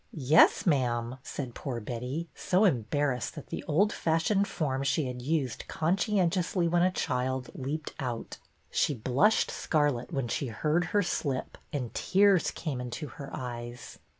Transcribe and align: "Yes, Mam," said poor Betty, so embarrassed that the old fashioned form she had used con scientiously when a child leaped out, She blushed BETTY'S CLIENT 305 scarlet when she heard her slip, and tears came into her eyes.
"Yes, 0.31 0.65
Mam," 0.65 1.19
said 1.21 1.53
poor 1.53 1.79
Betty, 1.79 2.27
so 2.33 2.65
embarrassed 2.65 3.35
that 3.35 3.49
the 3.51 3.63
old 3.65 3.93
fashioned 3.93 4.47
form 4.47 4.81
she 4.81 5.05
had 5.05 5.21
used 5.21 5.67
con 5.67 5.95
scientiously 5.95 6.67
when 6.67 6.81
a 6.81 6.89
child 6.89 7.51
leaped 7.53 7.93
out, 7.99 8.37
She 8.71 8.95
blushed 8.95 9.49
BETTY'S 9.49 9.67
CLIENT 9.67 10.09
305 10.09 10.09
scarlet 10.09 10.11
when 10.11 10.27
she 10.27 10.47
heard 10.47 10.85
her 10.85 11.03
slip, 11.03 11.55
and 11.71 11.93
tears 11.93 12.49
came 12.49 12.81
into 12.81 13.09
her 13.09 13.29
eyes. 13.31 13.99